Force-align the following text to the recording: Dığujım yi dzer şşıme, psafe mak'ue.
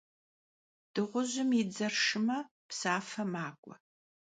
Dığujım 0.93 1.49
yi 1.57 1.63
dzer 1.69 1.93
şşıme, 1.99 2.39
psafe 2.69 3.23
mak'ue. 3.33 3.75